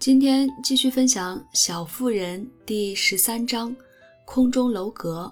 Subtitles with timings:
[0.00, 3.76] 今天继续分享《小妇人》第十三章
[4.24, 5.30] “空中楼阁”。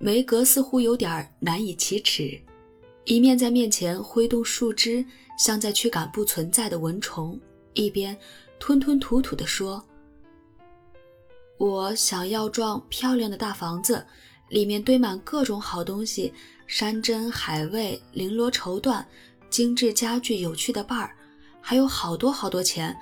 [0.00, 2.40] 梅格似乎有点难以启齿，
[3.04, 5.04] 一面在面前挥动树枝，
[5.38, 7.38] 像在驱赶不存在的蚊虫，
[7.74, 8.16] 一边
[8.58, 9.84] 吞吞吐吐地说
[11.60, 14.02] ：“我想要幢漂亮的大房子，
[14.48, 16.32] 里面堆满各种好东西，
[16.66, 19.04] 山珍海味、绫罗绸缎、
[19.50, 21.14] 精致家具、有趣的伴儿，
[21.60, 22.96] 还有好多好多钱。”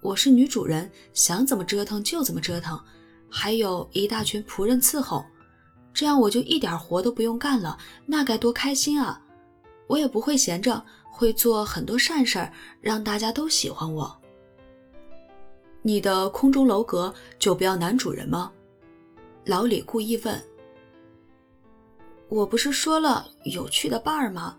[0.00, 2.80] 我是女主人，想怎么折腾就怎么折腾，
[3.28, 5.24] 还有一大群仆人伺候，
[5.92, 9.20] 这样我就一点活都不用干了，那该多开心啊！
[9.88, 14.16] 我也不会闲着，会做很多善事儿，让大家都喜欢我。
[15.82, 18.52] 你的空中楼阁就不要男主人吗？
[19.44, 20.40] 老李故意问。
[22.28, 24.56] 我不是说了有趣的伴儿吗？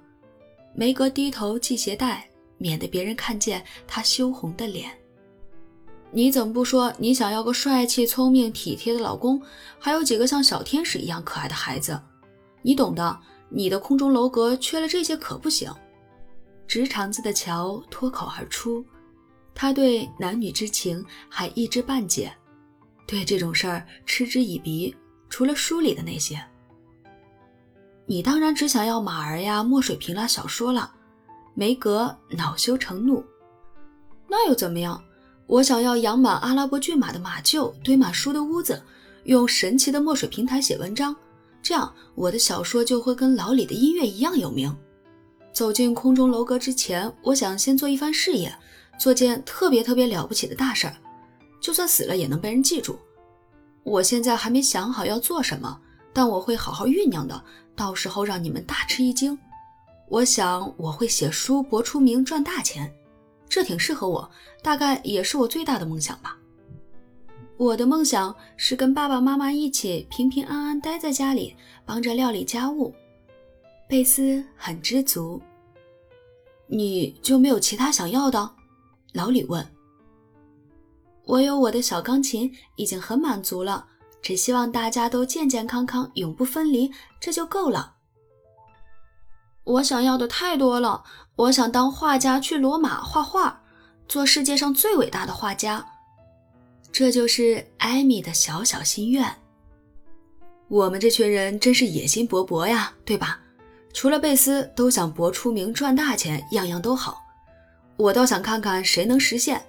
[0.75, 4.98] 梅格低头系鞋带，免得别人看见她羞红的脸。
[6.11, 9.41] 你怎么不说你想要个帅气、聪明、体贴的老公，
[9.77, 11.99] 还有几个像小天使一样可爱的孩子？
[12.61, 13.19] 你懂的。
[13.51, 15.73] 你的空中楼阁缺了这些可不行。
[16.67, 18.85] 直肠子的乔脱口而出，
[19.55, 22.31] 他对男女之情还一知半解，
[23.07, 24.95] 对这种事儿嗤之以鼻。
[25.31, 26.39] 除了书里的那些，
[28.05, 30.91] 你当然只想要马儿呀、墨水瓶啦、小说了。
[31.55, 33.25] 梅格恼羞成怒，
[34.27, 35.03] 那又怎么样？
[35.49, 38.79] 我想要养满阿拉伯骏马的马厩，堆满书的屋子，
[39.23, 41.15] 用神奇的墨水平台写文章，
[41.63, 44.71] 这样我的小说就会跟老李的音乐一样有名。
[45.51, 48.55] 走进空中楼阁之前，我想先做一番事业，
[48.99, 50.95] 做件特别特别了不起的大事儿，
[51.59, 52.99] 就算死了也能被人记住。
[53.81, 55.79] 我现在还没想好要做什么，
[56.13, 57.43] 但我会好好酝酿的，
[57.75, 59.35] 到时候让你们大吃一惊。
[60.09, 62.93] 我想我会写书，博出名，赚大钱。
[63.49, 64.29] 这挺适合我，
[64.61, 66.37] 大概也是我最大的梦想吧。
[67.57, 72.93] 我的梦想是跟爸爸妈妈一起平平安安待在家里，帮着料理家务。
[73.87, 75.41] 贝斯很知足。
[76.67, 78.51] 你就没有其他想要的？
[79.13, 79.67] 老李问。
[81.25, 83.87] 我有我的小钢琴，已经很满足了，
[84.21, 87.95] 只希望大家都健健康康，永不分离，这就够了。
[89.63, 91.03] 我想要的太多了。
[91.39, 93.61] 我想当画家，去罗马画画，
[94.09, 95.85] 做世界上最伟大的画家。
[96.91, 99.25] 这就是艾米的小小心愿。
[100.67, 103.39] 我们这群人真是野心勃勃呀，对吧？
[103.93, 107.21] 除了贝斯，都想博出名、赚大钱，样样都好。
[107.95, 109.65] 我倒想看看谁能实现。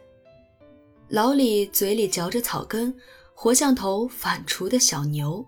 [1.06, 2.92] 老李嘴里嚼着草根，
[3.32, 5.46] 活像头反刍的小牛。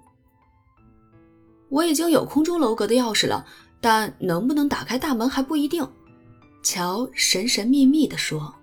[1.68, 3.44] 我已经有空中楼阁的钥匙了，
[3.80, 5.84] 但能不能打开大门还不一定。
[6.62, 8.54] 乔神神秘秘地说：“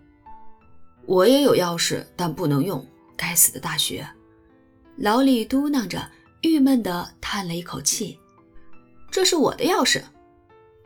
[1.05, 2.85] 我也有钥匙，但不能用。
[3.17, 4.07] 该死的大学！”
[4.95, 6.09] 老李嘟囔着，
[6.41, 8.17] 郁闷地叹了一口气。
[9.11, 10.01] “这是我的钥匙。”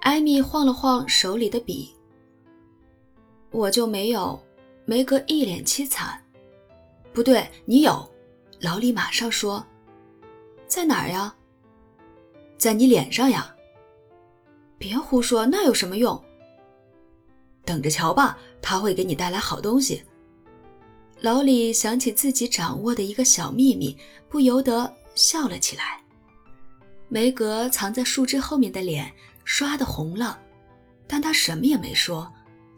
[0.02, 1.94] 艾米晃了晃手里的笔。
[3.52, 4.42] “我就没有。”
[4.86, 6.22] 梅格一脸凄惨。
[7.14, 8.12] “不对，你有。”
[8.60, 9.66] 老李马上说。
[10.68, 11.34] “在哪儿呀
[12.58, 13.56] ？”“在你脸上呀。
[14.78, 16.22] ”“别胡说，那有什么用？”
[17.66, 20.04] 等着瞧吧，他会给你带来好东西。
[21.22, 23.98] 老李想起自己掌握的一个小秘密，
[24.28, 26.02] 不由得笑了起来。
[27.08, 29.12] 梅格藏在树枝后面的脸
[29.46, 30.38] 刷的红了，
[31.08, 32.30] 但他什么也没说，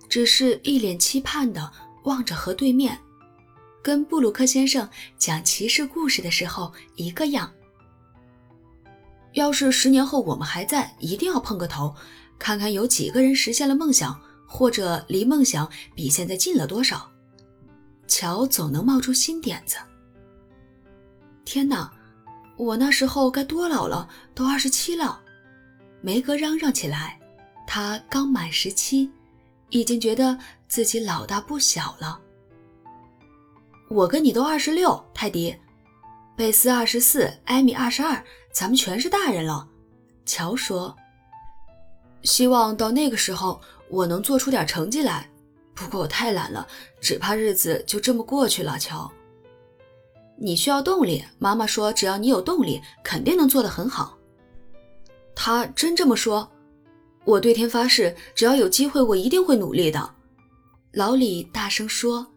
[0.07, 1.71] 只是一脸期盼的
[2.03, 2.99] 望着河对面，
[3.81, 7.51] 跟布鲁克先生讲骑士故事的时候一个样。
[9.33, 11.95] 要是十年后我们还在，一定要碰个头，
[12.37, 14.21] 看看有几个人实现了梦想。
[14.47, 17.11] 或者离梦想比现在近了多少？
[18.07, 19.77] 乔总能冒出新点子。
[21.43, 21.91] 天哪，
[22.55, 25.19] 我那时候该多老了，都二十七了。
[26.01, 27.19] 梅格嚷嚷起来，
[27.65, 29.11] 他刚满十七，
[29.69, 32.19] 已经觉得自己老大不小了。
[33.89, 35.55] 我跟你都二十六，泰迪，
[36.35, 38.23] 贝斯二十四，艾米二十二，
[38.53, 39.67] 咱们全是大人了。
[40.25, 40.95] 乔说
[42.23, 43.59] ：“希望到那个时候。”
[43.89, 45.29] 我能做出点成绩来，
[45.73, 46.67] 不过我太懒了，
[46.99, 48.77] 只怕日子就这么过去了。
[48.79, 49.11] 乔，
[50.37, 51.23] 你需要动力。
[51.37, 54.17] 妈妈说，只要你有动力，肯定能做得很好。
[55.35, 56.49] 他真这么说？
[57.25, 60.15] 我对天发誓，只要有机会，我一定会努力的。
[60.91, 62.27] 老李大声说，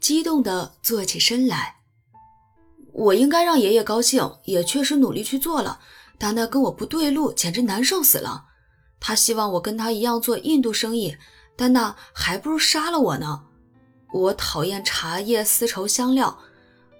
[0.00, 1.76] 激动地坐起身来。
[2.92, 5.80] 我应该让爷爷高兴，也确实努力去做了，
[6.18, 8.44] 但那跟我不对路，简直难受死了。
[9.04, 11.16] 他希望我跟他一样做印度生意，
[11.56, 13.42] 但那还不如杀了我呢。
[14.12, 16.38] 我讨厌茶叶、丝绸、香料，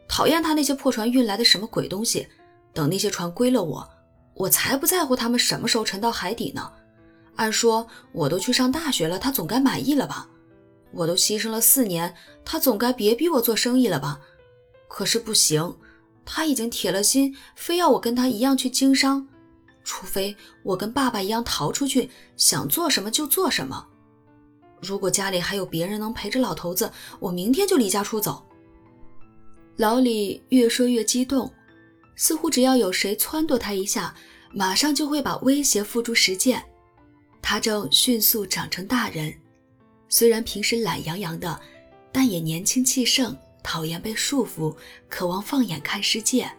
[0.08, 2.26] 讨厌他那些破船运来的什么鬼东西。
[2.74, 3.88] 等那些船归了我，
[4.34, 6.72] 我才不在乎他们什么时候沉到海底呢。
[7.36, 10.28] 按说我都去上大学了，他总该满意了吧？
[10.92, 12.12] 我都牺牲了四年，
[12.44, 14.20] 他总该别逼我做生意了吧？
[14.88, 15.76] 可是不行，
[16.24, 19.28] 他已经铁了心，非要我跟他一样去经商，
[19.84, 23.86] 除非我跟爸爸一样逃出去，想做什么就做什么。
[24.80, 26.90] 如果家里还有别人能陪着老头子，
[27.20, 28.44] 我明天就离家出走。
[29.76, 31.52] 老李越说越激动，
[32.16, 34.14] 似乎只要有谁撺掇他一下，
[34.52, 36.62] 马上就会把威胁付诸实践。
[37.40, 39.32] 他正迅速长成大人，
[40.08, 41.60] 虽然平时懒洋洋的，
[42.12, 44.76] 但也年轻气盛，讨厌被束缚，
[45.08, 46.50] 渴望放眼看世界。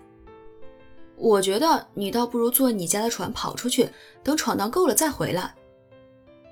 [1.24, 3.90] 我觉得你倒不如坐你家的船跑出去，
[4.22, 5.56] 等闯荡够了再回来。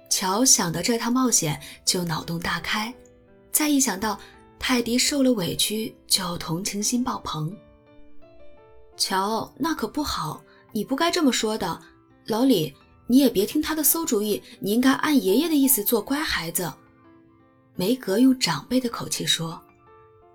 [0.09, 2.93] 乔想到这趟冒险就脑洞大开，
[3.51, 4.17] 再一想到
[4.57, 7.53] 泰迪受了委屈，就同情心爆棚。
[8.95, 10.41] 乔，那可不好，
[10.71, 11.77] 你不该这么说的，
[12.27, 12.73] 老李。
[13.07, 16.71] 你也别听他的馊主意，你应该按爷爷的意思做乖孩子。”
[17.75, 19.61] 梅格用长辈的口气说，“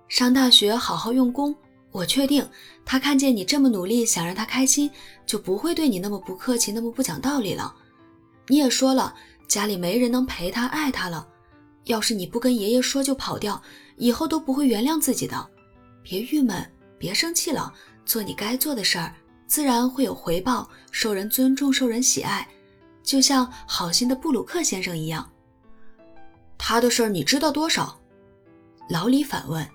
[0.09, 1.57] 上大学好好用功，
[1.97, 2.47] 我确定
[2.85, 4.91] 他看见你这么努力，想让他开心，
[5.25, 7.75] 就不会对你那么不客气，那么不讲道理了。
[8.49, 9.15] 你也说了，
[9.49, 11.27] 家里没人能陪他爱他了。
[11.85, 13.63] 要是你不跟爷爷说就跑掉，
[13.97, 15.49] 以后都不会原谅自己的。
[16.03, 17.73] 别郁闷，别生气了，
[18.05, 19.15] 做你该做的事儿，
[19.47, 22.47] 自然会有回报，受人尊重，受人喜爱。”
[23.03, 25.31] 就像好心的布鲁克先生一样，
[26.59, 27.99] 他的事儿你知道多少？
[28.91, 29.67] 老李反问。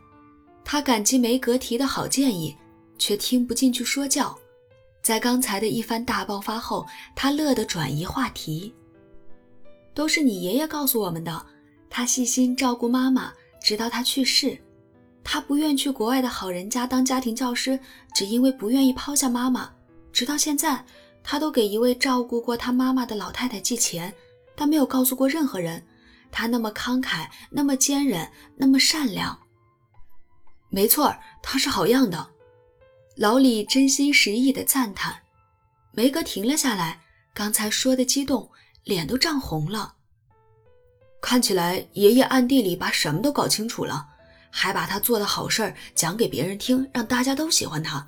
[0.72, 2.56] 他感激梅格提的好建议，
[2.98, 4.34] 却听不进去说教。
[5.02, 8.74] 在刚才的一番大爆发后，他乐得转移话题。
[9.94, 11.46] 都是你爷爷告诉我们的。
[11.90, 14.58] 他细心照顾妈妈，直到他去世。
[15.26, 17.78] 他不愿去国外的好人家当家庭教师，
[18.16, 19.70] 只因为不愿意抛下妈妈。
[20.14, 20.86] 直到现在。
[21.22, 24.14] 他都给一位照顾过他妈妈的老太太寄钱，
[24.56, 25.86] 但没有告诉过任何人。
[26.32, 28.26] 他那么慷慨，那么坚韧，
[28.56, 29.38] 那么善良。
[30.72, 32.30] 没错儿，他是好样的。
[33.18, 35.14] 老李真心实意的赞叹。
[35.92, 37.02] 梅格停了下来，
[37.34, 38.50] 刚才说的激动，
[38.86, 39.96] 脸都涨红了。
[41.22, 44.08] 看起来爷爷暗地里把什么都搞清楚了，
[44.50, 48.08] 还把他做的好事儿讲给别人听，让大家都喜欢他。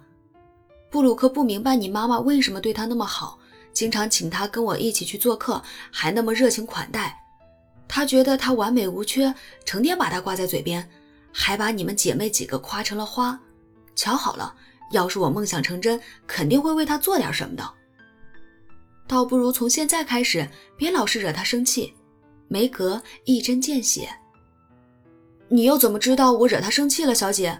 [0.89, 3.37] 布鲁克不明白你妈妈为什么对他那么好，
[3.73, 5.61] 经常请他跟我一起去做客，
[5.91, 7.19] 还那么热情款待。
[7.89, 10.89] 他觉得他完美无缺，成天把他挂在嘴边，
[11.33, 13.37] 还把你们姐妹几个夸成了花。
[13.95, 14.55] 瞧好了，
[14.91, 17.73] 要是我梦想成真，肯定会为他做点什么的。
[19.07, 20.47] 倒不如从现在开始，
[20.77, 21.93] 别老是惹他生气。
[22.47, 24.07] 梅格一针见血。
[25.49, 27.59] 你又怎么知道我惹他生气了，小姐？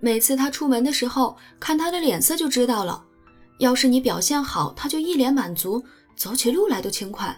[0.00, 3.04] 每次他出门的时候，看他的脸色就知道了。
[3.58, 5.82] 要是你表现好，他就一脸满足，
[6.16, 7.34] 走起路来都轻快；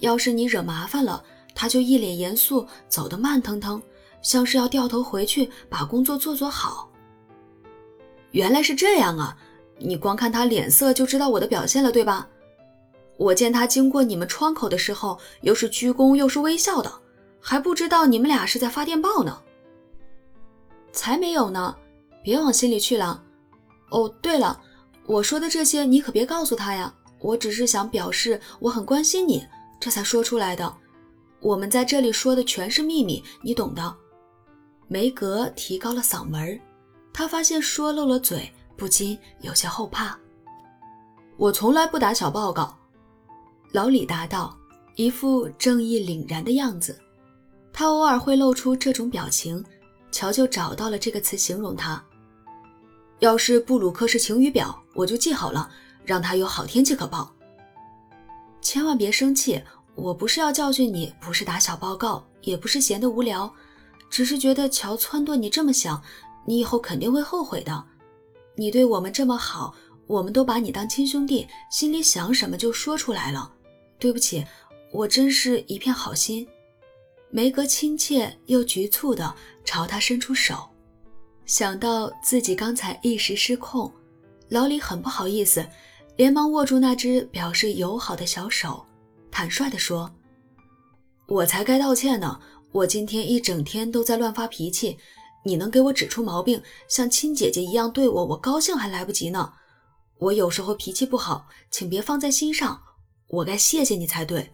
[0.00, 1.22] 要是你惹麻烦了，
[1.54, 3.82] 他就一脸严肃，走得慢腾腾，
[4.26, 6.90] 像是要掉头回去把工作做做好。
[8.32, 9.36] 原来是这样啊！
[9.78, 12.26] 你光看他脸色就知道我的表现了，对吧？
[13.18, 16.92] 我见他经过你们窗口的时候，又是鞠躬又是微笑的，
[17.40, 19.40] 还不知道你们俩是在发电报呢。
[20.90, 21.76] 才没有呢！
[22.24, 23.22] 别往心里去了。
[23.90, 24.60] 哦，对了，
[25.06, 26.92] 我说的这些你可别告诉他呀。
[27.20, 29.46] 我只是想表示我很关心你，
[29.78, 30.76] 这才说出来的。
[31.38, 33.96] 我们在这里说的全是秘密，你懂的。
[34.88, 36.60] 梅格提高了嗓门，
[37.12, 40.16] 他发现说漏了嘴，不禁有些后怕。
[41.36, 42.76] 我从来不打小报告。
[43.72, 44.56] 老李答道，
[44.94, 46.96] 一副正义凛然的样子。
[47.72, 49.62] 他偶尔会露出这种表情，
[50.10, 52.02] 乔就找到了这个词形容他。
[53.18, 55.68] 要是布鲁克是晴雨表，我就记好了，
[56.04, 57.30] 让他有好天气可报。
[58.62, 59.60] 千万别生气，
[59.94, 63.52] 我不是要教训你，不是打小报告，也不是闲得无聊，
[64.08, 66.02] 只是觉得乔撺掇你这么想，
[66.46, 67.84] 你以后肯定会后悔的。
[68.54, 69.74] 你对我们这么好，
[70.06, 73.52] 我们都把你当亲兄弟，心里想什么就说出来了。
[73.98, 74.44] 对不起，
[74.92, 76.46] 我真是一片好心。
[77.30, 79.34] 梅格亲切又局促地
[79.64, 80.68] 朝他伸出手。
[81.44, 83.92] 想到自己刚才一时失控，
[84.48, 85.66] 老李很不好意思，
[86.16, 88.84] 连忙握住那只表示友好的小手，
[89.30, 90.10] 坦率地说
[91.28, 92.40] ：“我才该道歉呢！
[92.76, 94.98] 我今天一整天都在乱发脾气，
[95.42, 99.50] 你能给我指出毛病，像亲姐姐一样对我，我高兴还来不及呢。
[100.18, 102.78] 我有时候脾气不好，请别放在心上，
[103.28, 104.52] 我该谢谢你才对。”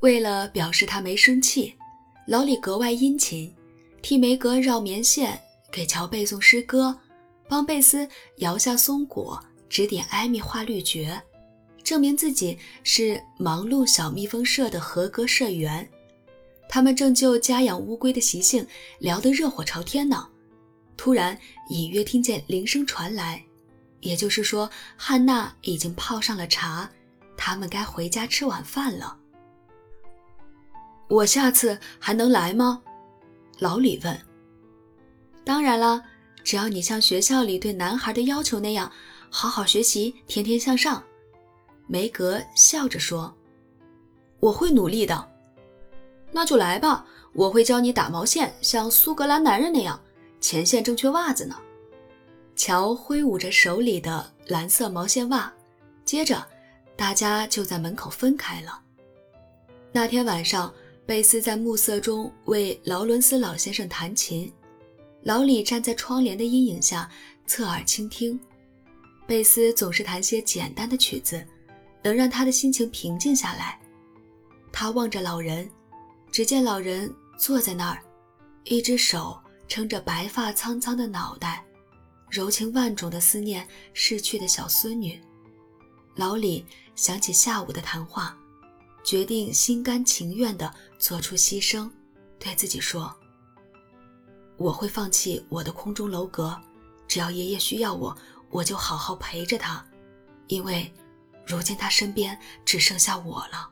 [0.00, 1.74] 为了表示他没生气，
[2.26, 3.54] 老李格外殷勤，
[4.00, 5.38] 替梅格绕棉线，
[5.70, 6.98] 给乔背诵诗歌，
[7.46, 11.20] 帮贝斯摇下松果，指点艾米画绿蕨，
[11.82, 15.86] 证明自己是忙碌小蜜蜂社的合格社员。
[16.68, 18.66] 他们正就家养乌龟的习性
[18.98, 20.26] 聊得热火朝天呢，
[20.96, 23.42] 突然隐约听见铃声传来，
[24.00, 26.90] 也就是说，汉娜已经泡上了茶，
[27.36, 29.16] 他们该回家吃晚饭了。
[31.08, 32.82] 我下次还能来吗？
[33.58, 34.20] 老李问。
[35.44, 36.02] 当然了，
[36.42, 38.90] 只要你像学校里对男孩的要求那样，
[39.30, 41.04] 好好学习，天天向上。
[41.86, 43.32] 梅格笑着说
[44.40, 45.28] ：“我会努力的。”
[46.34, 49.98] 那就来吧，我会教你打毛线，像苏格兰男人那样，
[50.40, 51.56] 前线正缺袜子呢。
[52.56, 55.52] 乔挥舞着手里的蓝色毛线袜，
[56.04, 56.44] 接着
[56.96, 58.80] 大家就在门口分开了。
[59.92, 60.74] 那天晚上。
[61.06, 64.50] 贝斯在暮色中为劳伦斯老先生弹琴，
[65.22, 67.10] 老李站在窗帘的阴影下
[67.46, 68.40] 侧耳倾听。
[69.26, 71.46] 贝斯总是弹些简单的曲子，
[72.02, 73.78] 能让他的心情平静下来。
[74.72, 75.68] 他望着老人，
[76.34, 78.02] 只见老人坐在那儿，
[78.64, 81.64] 一只手撑着白发苍苍的脑袋，
[82.28, 85.22] 柔情万种地思念逝去的小孙女。
[86.16, 88.36] 老李想起下午的谈话。
[89.04, 91.88] 决定心甘情愿地做出牺牲，
[92.40, 93.14] 对自己说
[94.58, 96.60] ：“我会放弃我的空中楼阁，
[97.06, 98.16] 只要爷爷需要我，
[98.50, 99.86] 我就好好陪着他，
[100.48, 100.92] 因为
[101.46, 103.70] 如今他身边只剩下我了。”